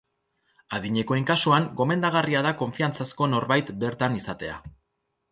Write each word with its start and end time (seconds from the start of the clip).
Adinekoen 0.75 1.25
kasuan, 1.31 1.67
gomendagarria 1.81 2.41
da 2.47 2.53
konfiantzazko 2.61 3.27
norbait 3.33 3.69
bertan 3.85 4.17
izatea. 4.21 4.57